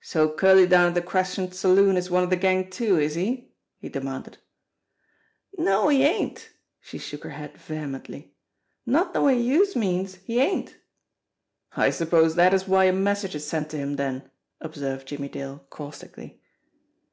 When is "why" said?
12.68-12.84